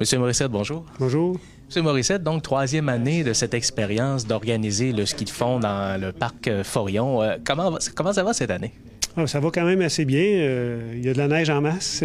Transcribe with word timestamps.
Monsieur 0.00 0.18
Morissette, 0.18 0.50
bonjour. 0.50 0.86
Bonjour. 0.98 1.36
Monsieur 1.66 1.82
Morissette, 1.82 2.22
donc 2.22 2.42
troisième 2.42 2.88
année 2.88 3.22
de 3.22 3.34
cette 3.34 3.52
expérience 3.52 4.26
d'organiser 4.26 4.92
le 4.92 5.04
ski 5.04 5.26
de 5.26 5.30
fond 5.30 5.60
dans 5.60 6.00
le 6.00 6.10
parc 6.12 6.48
euh, 6.48 6.64
Forion. 6.64 7.20
Euh, 7.20 7.36
comment, 7.44 7.76
comment 7.94 8.14
ça 8.14 8.24
va 8.24 8.32
cette 8.32 8.50
année? 8.50 8.72
Ah, 9.14 9.26
ça 9.26 9.40
va 9.40 9.50
quand 9.50 9.66
même 9.66 9.82
assez 9.82 10.06
bien. 10.06 10.24
Euh, 10.24 10.94
il 10.96 11.04
y 11.04 11.10
a 11.10 11.12
de 11.12 11.18
la 11.18 11.28
neige 11.28 11.50
en 11.50 11.60
masse. 11.60 12.02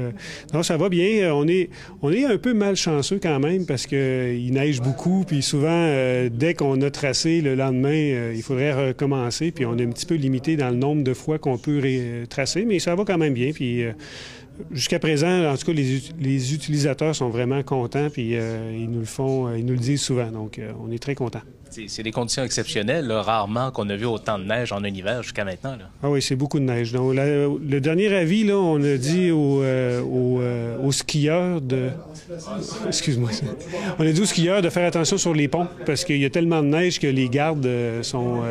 non, 0.52 0.62
ça 0.62 0.76
va 0.76 0.90
bien. 0.90 1.34
On 1.34 1.48
est, 1.48 1.70
on 2.02 2.12
est 2.12 2.26
un 2.26 2.36
peu 2.36 2.52
malchanceux 2.52 3.18
quand 3.18 3.40
même 3.40 3.64
parce 3.64 3.86
qu'il 3.86 4.52
neige 4.52 4.82
beaucoup. 4.82 5.24
Puis 5.26 5.40
souvent, 5.40 5.90
dès 6.30 6.52
qu'on 6.52 6.82
a 6.82 6.90
tracé 6.90 7.40
le 7.40 7.54
lendemain, 7.54 8.32
il 8.34 8.42
faudrait 8.42 8.88
recommencer. 8.88 9.52
Puis 9.52 9.64
on 9.64 9.78
est 9.78 9.84
un 9.84 9.90
petit 9.90 10.04
peu 10.04 10.16
limité 10.16 10.56
dans 10.56 10.68
le 10.68 10.76
nombre 10.76 11.02
de 11.02 11.14
fois 11.14 11.38
qu'on 11.38 11.56
peut 11.56 11.80
tracer. 12.28 12.66
Mais 12.66 12.78
ça 12.78 12.94
va 12.94 13.04
quand 13.04 13.18
même 13.18 13.34
bien. 13.34 13.52
Puis 13.52 13.84
Jusqu'à 14.72 14.98
présent, 14.98 15.52
en 15.52 15.56
tout 15.56 15.66
cas, 15.66 15.72
les, 15.72 16.54
utilisateurs 16.54 17.14
sont 17.14 17.28
vraiment 17.28 17.62
contents, 17.62 18.08
puis 18.10 18.36
euh, 18.36 18.76
ils 18.76 18.90
nous 18.90 19.00
le 19.00 19.04
font, 19.04 19.46
euh, 19.46 19.58
ils 19.58 19.64
nous 19.64 19.74
le 19.74 19.78
disent 19.78 20.02
souvent, 20.02 20.30
donc 20.30 20.58
euh, 20.58 20.72
on 20.84 20.90
est 20.90 20.98
très 20.98 21.14
contents. 21.14 21.42
C'est 21.70 22.02
des 22.02 22.12
conditions 22.12 22.42
exceptionnelles, 22.42 23.12
rarement 23.12 23.70
qu'on 23.70 23.88
a 23.90 23.96
vu 23.96 24.06
autant 24.06 24.38
de 24.38 24.44
neige 24.44 24.72
en 24.72 24.82
un 24.82 24.88
hiver 24.88 25.22
jusqu'à 25.22 25.44
maintenant. 25.44 25.76
Ah 26.02 26.08
oui, 26.08 26.22
c'est 26.22 26.34
beaucoup 26.34 26.58
de 26.58 26.64
neige. 26.64 26.92
Donc, 26.92 27.14
le 27.14 27.78
dernier 27.78 28.12
avis, 28.14 28.42
là, 28.42 28.56
on 28.56 28.82
a 28.82 28.96
dit 28.96 29.30
aux, 29.30 30.92
skieurs 30.92 31.60
de... 31.60 31.90
Excuse-moi. 32.86 33.30
On 33.98 34.06
a 34.06 34.10
dit 34.10 34.20
aux 34.20 34.26
skieurs 34.26 34.62
de 34.62 34.70
faire 34.70 34.88
attention 34.88 35.18
sur 35.18 35.34
les 35.34 35.46
ponts, 35.46 35.68
parce 35.84 36.04
qu'il 36.04 36.18
y 36.18 36.24
a 36.24 36.30
tellement 36.30 36.62
de 36.62 36.68
neige 36.68 36.98
que 36.98 37.06
les 37.06 37.28
gardes 37.28 37.68
sont, 38.02 38.42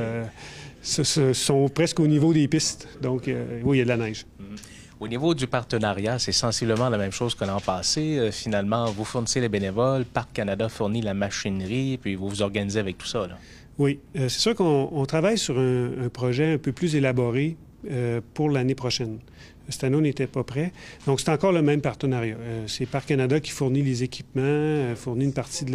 sont 0.84 1.70
presque 1.70 2.00
au 2.00 2.08
niveau 2.08 2.34
des 2.34 2.48
pistes. 2.48 2.88
Donc, 3.02 3.23
oui, 3.64 3.78
il 3.78 3.80
y 3.80 3.81
a 3.81 3.84
de 3.84 3.89
la 3.89 3.98
neige. 3.98 4.26
Mm-hmm. 4.39 4.58
Au 5.00 5.08
niveau 5.08 5.36
du 5.36 5.46
partenariat, 5.46 6.18
c'est 6.18 6.32
sensiblement 6.32 6.90
la 6.90 6.98
même 6.98 7.12
chose 7.12 7.36
que 7.36 7.46
l'an 7.46 7.60
passé. 7.60 8.18
Euh, 8.18 8.32
finalement, 8.32 8.86
vous 8.86 9.06
fournissez 9.06 9.40
les 9.40 9.50
bénévoles, 9.50 10.06
Parc 10.06 10.34
Canada 10.34 10.70
fournit 10.70 11.02
la 11.02 11.14
machinerie, 11.14 12.00
puis 12.02 12.16
vous 12.16 12.28
vous 12.28 12.42
organisez 12.42 12.80
avec 12.80 12.98
tout 12.98 13.06
ça. 13.06 13.28
Oui, 13.78 14.00
euh, 14.16 14.28
c'est 14.28 14.39
sûr 14.39 14.56
qu'on 14.56 15.06
travaille 15.06 15.38
sur 15.38 15.59
un, 15.59 16.09
projet 16.12 16.54
un 16.54 16.58
peu 16.58 16.72
plus 16.72 16.95
élaboré 16.95 17.58
euh, 17.92 18.22
pour 18.34 18.50
l'année 18.50 18.73
prochaine. 18.73 19.20
Cette 19.70 19.84
année, 19.84 19.98
on 19.98 20.02
n'était 20.02 20.26
pas 20.26 20.44
prêt. 20.44 20.72
Donc, 21.06 21.20
c'est 21.20 21.30
encore 21.30 21.52
le 21.52 21.61
même 21.61 21.82
partenariat. 21.82 22.38
c'est 22.66 22.88
Parc 22.88 23.08
Canada 23.08 23.39
qui 23.39 23.52
fournit 23.52 23.84
les 23.84 24.02
équipements, 24.02 24.95
fournit 24.95 25.26
une 25.26 25.34
partie 25.34 25.66
de 25.66 25.73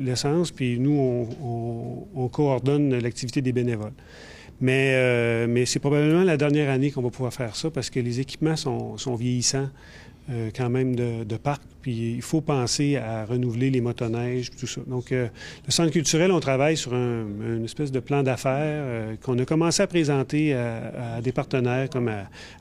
l'essence, 0.00 0.50
puis 0.50 0.78
nous, 0.80 1.28
on 2.14 2.28
coordonne 2.28 2.98
l'activité 2.98 3.40
des 3.42 3.52
bénévoles. 3.52 3.92
Mais, 4.60 4.92
euh, 4.94 5.46
mais 5.48 5.66
c'est 5.66 5.78
probablement 5.78 6.22
la 6.22 6.36
dernière 6.36 6.70
année 6.70 6.90
qu'on 6.90 7.02
va 7.02 7.10
pouvoir 7.10 7.32
faire 7.32 7.56
ça 7.56 7.70
parce 7.70 7.90
que 7.90 8.00
les 8.00 8.20
équipements 8.20 8.56
sont, 8.56 9.14
vieillissants 9.16 9.68
euh, 10.30 10.50
quand 10.56 10.70
même 10.70 10.94
de, 10.96 11.36
parc. 11.36 11.62
Puis 11.82 12.14
il 12.14 12.22
faut 12.22 12.40
penser 12.40 12.96
à 12.96 13.24
renouveler 13.24 13.70
les 13.70 13.80
motoneiges, 13.80 14.50
tout 14.50 14.66
ça. 14.66 14.80
Donc, 14.86 15.12
euh, 15.12 15.28
le 15.66 15.72
Centre 15.72 15.90
culturel, 15.90 16.32
on 16.32 16.40
travaille 16.40 16.76
sur 16.76 16.94
un, 16.94 17.26
une 17.46 17.64
espèce 17.64 17.92
de 17.92 18.00
plan 18.00 18.22
d'affaires 18.22 19.18
qu'on 19.22 19.38
a 19.38 19.44
commencé 19.44 19.82
à 19.82 19.86
présenter 19.86 20.54
à, 20.54 21.20
des 21.22 21.32
partenaires 21.32 21.90
comme 21.90 22.10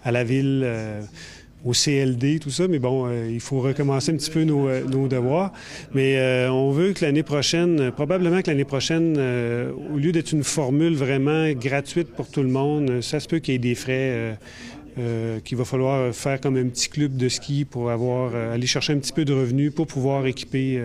à 0.03 0.11
la 0.11 0.23
ville 0.23 0.67
au 1.63 1.71
CLD, 1.71 2.39
tout 2.39 2.49
ça, 2.49 2.67
mais 2.67 2.79
bon, 2.79 3.07
euh, 3.07 3.29
il 3.31 3.39
faut 3.39 3.61
recommencer 3.61 4.11
un 4.11 4.17
petit 4.17 4.29
peu 4.29 4.43
nos, 4.43 4.67
euh, 4.67 5.07
devoirs. 5.07 5.53
Mais 5.93 6.17
euh, 6.17 6.51
on 6.51 6.71
veut 6.71 6.93
que 6.93 7.05
l'année 7.05 7.23
prochaine, 7.23 7.91
probablement 7.91 8.41
que 8.41 8.47
l'année 8.49 8.65
prochaine, 8.65 9.17
au 9.93 9.97
lieu 9.97 10.11
d'être 10.11 10.31
une 10.31 10.43
formule 10.43 10.95
vraiment 10.95 11.51
gratuite 11.51 12.09
pour 12.09 12.29
tout 12.29 12.43
le 12.43 12.49
monde, 12.49 13.01
ça 13.01 13.19
se 13.19 13.27
peut 13.27 13.39
qu'il 13.39 13.53
y 13.53 13.55
ait 13.55 13.59
des 13.59 13.75
frais 13.75 14.37
qu'il 15.43 15.57
va 15.57 15.65
falloir 15.65 16.13
faire 16.13 16.39
comme 16.39 16.55
un 16.55 16.67
petit 16.67 16.89
club 16.89 17.17
de 17.17 17.27
ski 17.27 17.65
pour 17.65 17.89
avoir 17.89 18.35
aller 18.35 18.67
chercher 18.67 18.93
un 18.93 18.99
petit 18.99 19.13
peu 19.13 19.25
de 19.25 19.33
revenus 19.33 19.73
pour 19.73 19.87
pouvoir 19.87 20.25
équiper, 20.27 20.81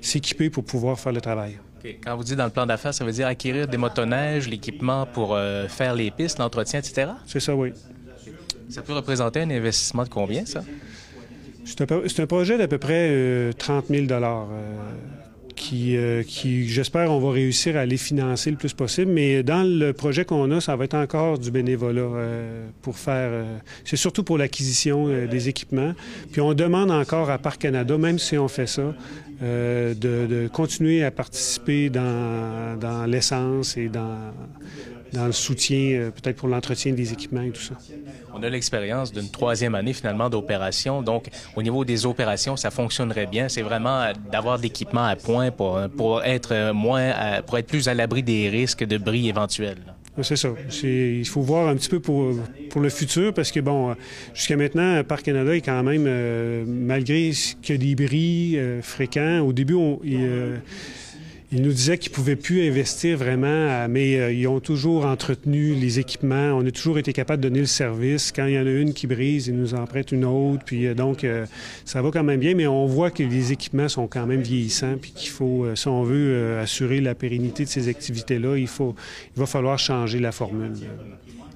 s'équiper 0.00 0.50
pour 0.50 0.64
pouvoir 0.64 0.98
faire 0.98 1.12
le 1.12 1.20
travail. 1.20 1.58
Quand 2.04 2.16
vous 2.16 2.24
dites 2.24 2.36
dans 2.36 2.44
le 2.44 2.50
plan 2.50 2.66
d'affaires, 2.66 2.94
ça 2.94 3.04
veut 3.04 3.12
dire 3.12 3.26
acquérir 3.26 3.66
des 3.68 3.76
motoneiges, 3.76 4.48
l'équipement 4.48 5.06
pour 5.06 5.38
faire 5.68 5.94
les 5.94 6.10
pistes, 6.10 6.38
l'entretien, 6.38 6.80
etc. 6.80 7.08
C'est 7.26 7.40
ça, 7.40 7.54
oui. 7.54 7.72
Ça 8.68 8.82
peut 8.82 8.92
représenter 8.92 9.40
un 9.40 9.50
investissement 9.50 10.04
de 10.04 10.08
combien, 10.08 10.44
ça? 10.46 10.62
C'est 11.64 12.20
un, 12.20 12.26
projet 12.26 12.58
d'à 12.58 12.66
peu 12.66 12.78
près 12.78 13.50
30 13.56 13.84
euh, 13.90 14.06
000 14.06 14.06
euh, 14.10 14.46
qui, 15.54 15.96
euh, 15.96 16.24
qui 16.24 16.68
j'espère, 16.68 17.12
on 17.12 17.20
va 17.20 17.30
réussir 17.30 17.76
à 17.76 17.86
les 17.86 17.96
financer 17.96 18.50
le 18.50 18.56
plus 18.56 18.72
possible. 18.72 19.12
Mais 19.12 19.44
dans 19.44 19.62
le 19.62 19.92
projet 19.92 20.24
qu'on 20.24 20.50
a, 20.50 20.60
ça 20.60 20.74
va 20.74 20.84
être 20.84 20.94
encore 20.94 21.38
du 21.38 21.52
bénévolat 21.52 22.08
pour 22.82 22.98
faire. 22.98 23.44
c'est 23.84 23.96
surtout 23.96 24.24
pour 24.24 24.38
l'acquisition 24.38 25.06
des 25.26 25.48
équipements. 25.48 25.94
Puis 26.32 26.40
on 26.40 26.52
demande 26.52 26.90
encore 26.90 27.30
à 27.30 27.38
Parc 27.38 27.62
Canada, 27.62 27.96
même 27.96 28.18
si 28.18 28.36
on 28.36 28.48
fait 28.48 28.66
ça, 28.66 28.94
de, 29.42 30.48
continuer 30.52 31.04
à 31.04 31.10
participer 31.10 31.90
dans, 31.90 32.78
dans 32.78 33.04
l'essence 33.06 33.76
et 33.76 33.88
dans 33.88 34.32
dans 35.12 35.26
le 35.26 35.32
soutien, 35.32 35.92
euh, 35.92 36.10
peut-être 36.10 36.36
pour 36.36 36.48
l'entretien 36.48 36.92
des 36.92 37.12
équipements 37.12 37.42
et 37.42 37.50
tout 37.50 37.60
ça. 37.60 37.74
On 38.32 38.42
a 38.42 38.48
l'expérience 38.48 39.12
d'une 39.12 39.30
troisième 39.30 39.74
année 39.74 39.92
finalement 39.92 40.30
d'opération. 40.30 41.02
Donc, 41.02 41.28
au 41.54 41.62
niveau 41.62 41.84
des 41.84 42.06
opérations, 42.06 42.56
ça 42.56 42.70
fonctionnerait 42.70 43.26
bien. 43.26 43.48
C'est 43.48 43.62
vraiment 43.62 44.00
euh, 44.00 44.12
d'avoir 44.30 44.58
d'équipements 44.58 45.04
à 45.04 45.16
point 45.16 45.50
pour, 45.50 45.76
euh, 45.76 45.88
pour 45.88 46.24
être 46.24 46.72
moins, 46.72 47.12
pour 47.46 47.58
être 47.58 47.66
plus 47.66 47.88
à 47.88 47.94
l'abri 47.94 48.22
des 48.22 48.48
risques 48.48 48.84
de 48.84 48.98
bris 48.98 49.28
éventuels. 49.28 49.78
C'est 50.20 50.36
ça. 50.36 50.50
Il 50.82 51.26
faut 51.26 51.40
voir 51.40 51.68
un 51.68 51.76
petit 51.76 51.88
peu 51.88 52.00
pour, 52.00 52.34
pour 52.68 52.80
le 52.82 52.90
futur 52.90 53.32
parce 53.32 53.50
que, 53.50 53.60
bon, 53.60 53.94
jusqu'à 54.34 54.56
maintenant, 54.56 55.02
Parc 55.04 55.22
Canada 55.22 55.56
est 55.56 55.62
quand 55.62 55.82
même, 55.82 56.66
malgré 56.66 57.30
qu'il 57.62 57.74
y 57.74 57.78
a 57.78 57.94
des 57.94 57.94
bris 57.94 58.58
fréquents, 58.82 59.40
au 59.40 59.54
début, 59.54 59.74
on, 59.74 60.00
ils 61.52 61.60
nous 61.60 61.72
disaient 61.72 61.98
qu'ils 61.98 62.10
ne 62.12 62.16
pouvaient 62.16 62.36
plus 62.36 62.66
investir 62.66 63.18
vraiment, 63.18 63.86
mais 63.86 64.18
euh, 64.18 64.32
ils 64.32 64.48
ont 64.48 64.60
toujours 64.60 65.04
entretenu 65.04 65.74
les 65.74 65.98
équipements. 65.98 66.52
On 66.54 66.66
a 66.66 66.70
toujours 66.70 66.98
été 66.98 67.12
capable 67.12 67.42
de 67.42 67.48
donner 67.48 67.60
le 67.60 67.66
service. 67.66 68.32
Quand 68.32 68.46
il 68.46 68.54
y 68.54 68.58
en 68.58 68.66
a 68.66 68.70
une 68.70 68.94
qui 68.94 69.06
brise, 69.06 69.48
ils 69.48 69.54
nous 69.54 69.74
en 69.74 69.84
prêtent 69.84 70.12
une 70.12 70.24
autre. 70.24 70.64
Puis 70.64 70.86
euh, 70.86 70.94
donc, 70.94 71.24
euh, 71.24 71.44
ça 71.84 72.00
va 72.00 72.10
quand 72.10 72.22
même 72.22 72.40
bien, 72.40 72.54
mais 72.54 72.66
on 72.66 72.86
voit 72.86 73.10
que 73.10 73.22
les 73.22 73.52
équipements 73.52 73.88
sont 73.88 74.06
quand 74.06 74.26
même 74.26 74.40
vieillissants, 74.40 74.96
puis 75.00 75.12
qu'il 75.12 75.28
faut, 75.28 75.66
si 75.74 75.88
on 75.88 76.02
veut 76.04 76.58
assurer 76.58 77.02
la 77.02 77.14
pérennité 77.14 77.64
de 77.64 77.68
ces 77.68 77.88
activités-là, 77.88 78.56
il, 78.56 78.66
faut, 78.66 78.94
il 79.36 79.40
va 79.40 79.46
falloir 79.46 79.78
changer 79.78 80.20
la 80.20 80.32
formule. 80.32 80.72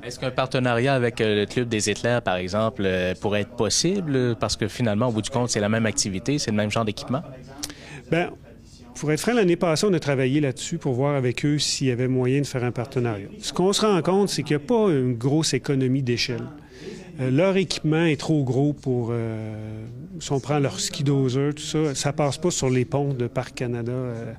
Est-ce 0.04 0.20
qu'un 0.20 0.30
partenariat 0.30 0.94
avec 0.94 1.20
le 1.20 1.46
Club 1.46 1.68
des 1.68 1.88
éclairs, 1.88 2.20
par 2.20 2.36
exemple, 2.36 2.86
pourrait 3.20 3.40
être 3.42 3.56
possible? 3.56 4.36
Parce 4.38 4.56
que 4.56 4.68
finalement, 4.68 5.08
au 5.08 5.12
bout 5.12 5.22
du 5.22 5.30
compte, 5.30 5.48
c'est 5.48 5.60
la 5.60 5.70
même 5.70 5.86
activité, 5.86 6.38
c'est 6.38 6.50
le 6.50 6.56
même 6.56 6.70
genre 6.70 6.84
d'équipement? 6.84 7.22
Bien, 8.10 8.30
pour 8.98 9.12
être 9.12 9.20
franc, 9.20 9.34
l'année 9.34 9.56
passée, 9.56 9.86
on 9.88 9.92
a 9.92 10.00
travaillé 10.00 10.40
là-dessus 10.40 10.78
pour 10.78 10.94
voir 10.94 11.14
avec 11.14 11.44
eux 11.44 11.58
s'il 11.58 11.88
y 11.88 11.90
avait 11.90 12.08
moyen 12.08 12.40
de 12.40 12.46
faire 12.46 12.64
un 12.64 12.72
partenariat. 12.72 13.28
Ce 13.40 13.52
qu'on 13.52 13.72
se 13.72 13.82
rend 13.84 14.00
compte, 14.02 14.28
c'est 14.28 14.42
qu'il 14.42 14.56
n'y 14.56 14.62
a 14.62 14.66
pas 14.66 14.88
une 14.90 15.14
grosse 15.14 15.54
économie 15.54 16.02
d'échelle. 16.02 16.44
Euh, 17.20 17.30
leur 17.30 17.56
équipement 17.56 18.04
est 18.04 18.18
trop 18.18 18.42
gros 18.44 18.72
pour... 18.72 19.08
Euh, 19.10 19.84
si 20.20 20.32
on 20.32 20.40
prend 20.40 20.58
leur 20.58 20.80
ski 20.80 21.04
dozer, 21.04 21.50
tout 21.54 21.62
ça, 21.62 21.94
ça 21.94 22.12
passe 22.12 22.38
pas 22.38 22.50
sur 22.50 22.70
les 22.70 22.84
ponts 22.84 23.12
de 23.12 23.26
Parc 23.26 23.54
Canada. 23.54 23.92
Euh. 23.92 24.32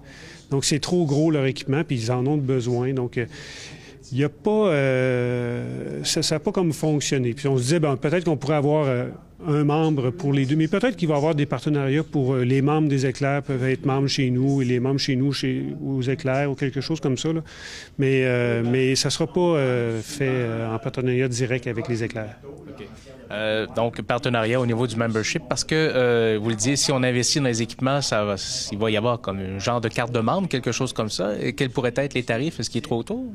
donc, 0.50 0.66
c'est 0.66 0.80
trop 0.80 1.06
gros 1.06 1.32
leur 1.32 1.46
équipement, 1.46 1.84
puis 1.84 1.98
ils 1.98 2.12
en 2.12 2.26
ont 2.26 2.38
besoin. 2.38 2.94
Donc, 2.94 3.20
il 4.12 4.18
n'y 4.18 4.24
a 4.24 4.30
pas... 4.30 4.72
ça 6.04 6.22
n'a 6.36 6.40
pas 6.40 6.52
comme 6.52 6.74
fonctionné. 6.74 7.34
Puis 7.34 7.48
on 7.48 7.58
se 7.58 7.64
disait, 7.64 7.80
ben, 7.80 7.96
peut-être 7.96 8.26
qu'on 8.26 8.38
pourrait 8.38 8.56
avoir 8.56 8.88
un 9.48 9.64
membre 9.64 10.12
pour 10.12 10.34
les 10.34 10.46
deux. 10.46 10.56
Mais 10.56 10.68
peut-être 10.68 10.96
qu'il 10.96 11.08
va 11.08 11.16
y 11.16 11.18
avoir 11.18 11.34
des 11.34 11.46
partenariats 11.46 12.04
pour 12.04 12.34
euh, 12.34 12.44
les 12.44 12.62
membres 12.62 12.90
des 12.90 13.06
éclairs 13.06 13.42
peuvent 13.42 13.64
être 13.64 13.86
membres 13.86 14.08
chez 14.08 14.30
nous 14.30 14.62
et 14.62 14.66
les 14.66 14.80
membres 14.80 15.00
chez 15.00 15.16
nous 15.16 15.32
chez, 15.32 15.66
aux 15.84 16.02
éclairs 16.02 16.52
ou 16.52 16.56
quelque 16.56 16.82
chose 16.82 17.00
comme 17.00 17.18
ça. 17.18 17.30
Mais, 17.98 18.24
euh, 18.26 18.62
mais 18.66 18.96
ça 18.96 19.08
ne 19.08 19.12
sera 19.12 19.28
pas 19.28 19.40
euh, 19.40 20.02
fait 20.02 20.46
en 20.70 20.78
partenariat 20.80 21.28
direct 21.28 21.66
avec 21.68 21.88
les 21.88 22.04
éclairs. 22.04 22.36
donc, 23.76 24.02
partenariat 24.02 24.60
au 24.60 24.66
niveau 24.66 24.86
du 24.86 24.96
membership, 24.96 25.44
parce 25.50 25.64
que, 25.64 26.38
vous 26.38 26.50
le 26.50 26.56
disiez, 26.56 26.76
si 26.76 26.92
on 26.92 27.02
investit 27.04 27.40
dans 27.40 27.46
les 27.46 27.62
équipements, 27.62 28.02
ça 28.02 28.24
va, 28.24 28.36
il 28.72 28.78
va 28.78 28.92
y 28.92 28.98
avoir 28.98 29.20
comme 29.22 29.40
un 29.40 29.60
genre 29.60 29.82
de 29.82 29.88
carte 29.88 30.12
de 30.12 30.20
membre, 30.20 30.48
quelque 30.48 30.72
chose 30.72 30.94
comme 30.94 31.10
ça. 31.10 31.34
Et 31.42 31.54
quels 31.54 31.70
pourraient 31.70 31.94
être 31.96 32.14
les 32.14 32.24
tarifs? 32.24 32.60
Est-ce 32.60 32.70
qu'il 32.70 32.80
est 32.80 32.82
trop 32.82 33.04
tôt? 33.04 33.32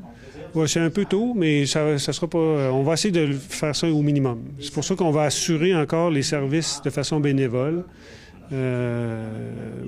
c'est 0.66 0.80
un 0.80 0.90
peu 0.90 1.04
tôt, 1.04 1.32
mais 1.34 1.66
ça, 1.66 1.98
ça 1.98 2.12
sera 2.12 2.28
pas. 2.28 2.38
On 2.38 2.82
va 2.82 2.94
essayer 2.94 3.12
de 3.12 3.32
faire 3.32 3.74
ça 3.74 3.88
au 3.88 4.02
minimum. 4.02 4.40
C'est 4.60 4.72
pour 4.72 4.84
ça 4.84 4.94
qu'on 4.94 5.10
va 5.10 5.22
assurer 5.22 5.74
encore 5.74 6.01
les 6.10 6.22
services 6.22 6.80
de 6.84 6.90
façon 6.90 7.20
bénévole. 7.20 7.84
Euh, 8.52 9.24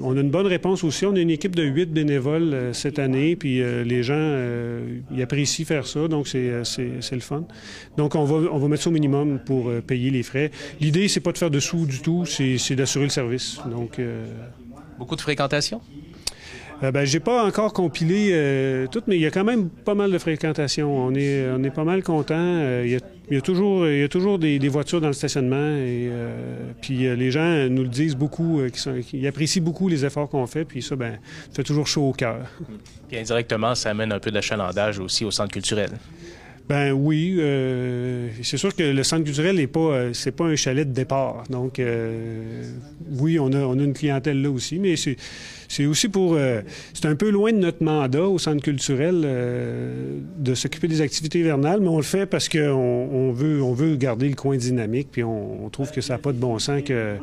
on 0.00 0.16
a 0.16 0.20
une 0.20 0.30
bonne 0.30 0.46
réponse 0.46 0.84
aussi. 0.84 1.04
On 1.04 1.14
a 1.14 1.20
une 1.20 1.30
équipe 1.30 1.54
de 1.54 1.62
huit 1.62 1.92
bénévoles 1.92 2.54
euh, 2.54 2.72
cette 2.72 2.98
année, 2.98 3.36
puis 3.36 3.60
euh, 3.60 3.84
les 3.84 4.02
gens 4.02 4.14
ils 5.14 5.22
apprécient 5.22 5.64
faire 5.64 5.86
ça, 5.86 6.08
donc 6.08 6.28
c'est, 6.28 6.50
le 6.80 7.20
fun. 7.20 7.44
Donc 7.96 8.14
on 8.14 8.24
va, 8.24 8.50
on 8.50 8.58
va 8.58 8.68
mettre 8.68 8.82
ça 8.82 8.90
au 8.90 8.92
minimum 8.92 9.38
pour 9.44 9.70
payer 9.86 10.10
les 10.10 10.22
frais. 10.22 10.50
L'idée, 10.80 11.08
c'est 11.08 11.20
pas 11.20 11.32
de 11.32 11.38
faire 11.38 11.50
de 11.50 11.60
sous 11.60 11.86
du 11.86 12.00
tout, 12.00 12.24
c'est, 12.24 12.74
d'assurer 12.74 13.04
le 13.04 13.10
service. 13.10 13.58
Donc, 13.70 14.00
Beaucoup 14.98 15.16
de 15.16 15.20
fréquentation? 15.20 15.80
Euh, 16.84 16.90
ben, 16.90 17.04
j'ai 17.06 17.20
pas 17.20 17.44
encore 17.44 17.72
compilé 17.72 18.30
euh, 18.32 18.86
tout, 18.88 19.02
mais 19.06 19.16
il 19.16 19.22
y 19.22 19.26
a 19.26 19.30
quand 19.30 19.44
même 19.44 19.70
pas 19.70 19.94
mal 19.94 20.10
de 20.12 20.18
fréquentation. 20.18 20.94
On 20.94 21.14
est, 21.14 21.48
on 21.50 21.62
est 21.64 21.70
pas 21.70 21.84
mal 21.84 22.02
content. 22.02 22.34
Euh, 22.36 22.82
il, 22.84 23.34
y 23.34 23.38
a, 23.38 23.40
toujours, 23.40 23.86
il 23.86 24.00
y 24.00 24.02
a 24.02 24.08
toujours 24.08 24.38
des, 24.38 24.58
voitures 24.68 25.00
dans 25.00 25.06
le 25.06 25.14
stationnement 25.14 25.76
et 25.76 26.10
puis 26.82 27.16
les 27.16 27.30
gens 27.30 27.68
nous 27.70 27.82
le 27.82 27.88
disent 27.88 28.16
beaucoup, 28.16 28.60
qui 29.02 29.26
apprécient 29.26 29.62
beaucoup 29.62 29.88
les 29.88 30.04
efforts 30.04 30.28
qu'on 30.28 30.46
fait. 30.46 30.64
Puis 30.64 30.82
ça, 30.82 30.94
ben, 30.94 31.18
ça 31.48 31.56
fait 31.56 31.62
toujours 31.62 31.86
chaud 31.86 32.08
au 32.08 32.12
cœur. 32.12 32.40
Puis 33.08 33.18
indirectement, 33.18 33.74
ça 33.74 33.90
amène 33.90 34.12
un 34.12 34.18
peu 34.18 34.30
d'achalandage 34.30 34.98
aussi 34.98 35.24
au 35.24 35.30
centre 35.30 35.52
culturel. 35.52 35.90
Ben 36.68 36.92
oui, 36.92 37.36
euh, 37.38 38.03
c'est 38.44 38.56
sûr 38.56 38.74
que 38.74 38.82
le 38.82 39.02
centre 39.02 39.24
culturel 39.24 39.56
n'est 39.56 39.66
pas, 39.66 39.80
euh, 39.80 40.12
c'est 40.12 40.32
pas 40.32 40.44
un 40.44 40.56
chalet 40.56 40.88
de 40.88 40.94
départ. 40.94 41.44
Donc 41.50 41.78
euh, 41.78 42.64
oui, 43.18 43.38
on 43.38 43.52
a, 43.52 43.58
on 43.58 43.78
a 43.78 43.82
une 43.82 43.94
clientèle 43.94 44.40
là 44.42 44.50
aussi, 44.50 44.78
mais 44.78 44.96
c'est, 44.96 45.16
c'est 45.68 45.86
aussi 45.86 46.08
pour, 46.08 46.38
c'est 46.92 47.06
un 47.06 47.16
peu 47.16 47.30
loin 47.30 47.52
de 47.52 47.58
notre 47.58 47.82
mandat 47.82 48.22
au 48.22 48.38
centre 48.38 48.62
culturel 48.62 49.22
de 50.38 50.54
s'occuper 50.54 50.86
des 50.86 51.00
activités 51.00 51.40
hivernales, 51.40 51.80
mais 51.80 51.88
on 51.88 51.96
le 51.96 52.02
fait 52.04 52.26
parce 52.26 52.48
qu'on 52.48 52.58
on 52.68 53.32
veut, 53.32 53.62
on 53.62 53.72
veut 53.72 53.96
garder 53.96 54.28
le 54.28 54.36
coin 54.36 54.56
dynamique, 54.56 55.08
puis 55.10 55.24
on, 55.24 55.64
on 55.64 55.70
trouve 55.70 55.90
que 55.90 56.00
ça 56.00 56.14
n'a 56.14 56.18
pas 56.18 56.32
de 56.32 56.38
bon 56.38 56.58
sens 56.58 56.82
que 56.82 57.16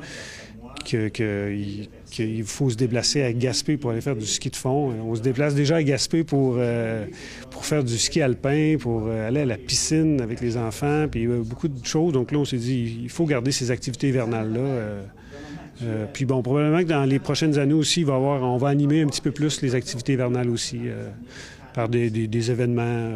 qu'il 0.84 2.44
faut 2.46 2.70
se 2.70 2.76
déplacer 2.76 3.24
à 3.24 3.34
Gaspé 3.34 3.78
pour 3.78 3.92
aller 3.92 4.02
faire 4.02 4.16
du 4.16 4.26
ski 4.26 4.50
de 4.50 4.56
fond. 4.56 4.94
On 5.06 5.16
se 5.16 5.22
déplace 5.22 5.56
déjà 5.56 5.78
à 5.78 5.84
Gaspé 5.84 6.24
pour, 6.24 6.56
euh, 6.58 7.06
pour 7.50 7.66
faire 7.66 7.84
du 7.84 7.98
ski 7.98 8.22
alpin, 8.22 8.78
pour 8.80 9.08
euh, 9.08 9.28
aller 9.28 9.42
à 9.42 9.46
la 9.46 9.58
piscine 9.58 10.22
avec 10.22 10.42
les 10.42 10.58
enfants, 10.58 11.08
puis 11.10 11.28
beaucoup 11.28 11.68
de 11.68 11.86
choses. 11.86 12.14
Donc 12.14 12.32
là, 12.32 12.40
on 12.40 12.46
s'est 12.46 12.58
dit, 12.58 13.00
il 13.04 13.10
faut 13.10 13.26
garder 13.26 13.52
ces 13.52 13.72
activités 13.72 14.10
hivernales-là. 14.10 14.60
Euh, 14.60 16.06
puis 16.14 16.26
bon, 16.26 16.42
probablement 16.42 16.80
que 16.80 16.90
dans 16.90 17.06
les 17.06 17.20
prochaines 17.20 17.58
années 17.58 17.74
aussi, 17.74 18.06
on 18.08 18.58
va 18.58 18.68
animer 18.68 19.02
un 19.02 19.08
petit 19.08 19.22
peu 19.22 19.32
plus 19.32 19.62
les 19.62 19.74
activités 19.74 20.14
hivernales 20.14 20.50
aussi 20.50 20.80
par 21.74 21.90
des 21.90 22.52
événements. 22.52 23.12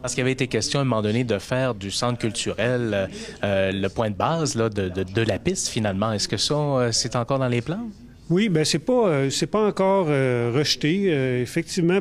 Parce 0.00 0.14
qu'il 0.14 0.22
avait 0.22 0.32
été 0.32 0.46
question 0.46 0.78
à 0.78 0.82
un 0.82 0.84
moment 0.84 1.02
donné 1.02 1.24
de 1.24 1.38
faire 1.38 1.74
du 1.74 1.90
centre 1.90 2.18
culturel 2.18 2.90
euh, 2.94 3.06
euh, 3.44 3.72
le 3.72 3.88
point 3.88 4.10
de 4.10 4.14
base 4.14 4.54
là, 4.54 4.68
de, 4.68 4.88
de, 4.88 5.22
la 5.22 5.38
piste 5.38 5.68
finalement. 5.68 6.12
Est-ce 6.12 6.28
que 6.28 6.38
ça, 6.38 6.54
euh, 6.54 6.92
c'est 6.92 7.16
encore 7.16 7.38
dans 7.38 7.48
les 7.48 7.60
plans? 7.60 7.88
Oui, 8.30 8.48
ben 8.48 8.64
c'est 8.64 8.78
pas 8.78 9.28
c'est 9.28 9.48
pas 9.48 9.66
encore 9.66 10.06
rejeté. 10.06 11.06
effectivement, 11.42 11.98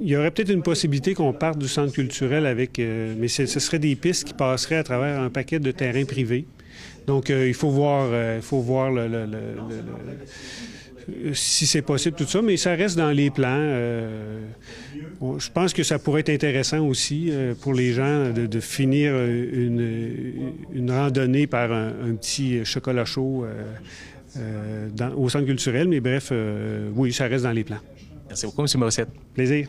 il 0.00 0.08
y 0.08 0.16
aurait 0.16 0.32
peut-être 0.32 0.50
une 0.50 0.64
possibilité 0.64 1.14
qu'on 1.14 1.32
parte 1.32 1.56
du 1.56 1.68
centre 1.68 1.92
culturel 1.92 2.46
avec, 2.46 2.78
mais 2.78 3.28
ce 3.28 3.46
serait 3.46 3.78
des 3.78 3.94
pistes 3.94 4.24
qui 4.24 4.34
passeraient 4.34 4.78
à 4.78 4.82
travers 4.82 5.20
un 5.20 5.30
paquet 5.30 5.60
de 5.60 5.70
terrains 5.70 6.04
privés. 6.04 6.48
Donc, 7.06 7.28
il 7.28 7.54
faut 7.54 7.70
voir, 7.70 8.08
il 8.34 8.42
faut 8.42 8.58
voir 8.58 8.90
le, 8.90 9.28
si 11.32 11.66
c'est 11.66 11.82
possible, 11.82 12.16
tout 12.16 12.26
ça, 12.26 12.42
mais 12.42 12.56
ça 12.56 12.74
reste 12.74 12.96
dans 12.96 13.10
les 13.10 13.30
plans. 13.30 13.46
Euh, 13.48 14.40
je 15.38 15.50
pense 15.50 15.72
que 15.72 15.82
ça 15.82 15.98
pourrait 15.98 16.20
être 16.20 16.30
intéressant 16.30 16.86
aussi 16.86 17.28
euh, 17.30 17.54
pour 17.54 17.74
les 17.74 17.92
gens 17.92 18.30
de, 18.30 18.60
finir 18.60 19.14
une, 19.14 20.90
randonnée 20.90 21.46
par 21.46 21.72
un, 21.72 22.14
petit 22.14 22.64
chocolat 22.64 23.04
chaud 23.04 23.44
euh, 24.36 24.88
au 25.16 25.28
centre 25.28 25.46
culturel, 25.46 25.88
mais 25.88 26.00
bref, 26.00 26.32
oui, 26.94 27.12
ça 27.12 27.26
reste 27.26 27.44
dans 27.44 27.52
les 27.52 27.64
plans. 27.64 27.80
Merci 28.28 28.46
beaucoup, 28.46 28.62
M. 28.62 28.68
Morissette. 28.76 29.08
Plaisir. 29.34 29.68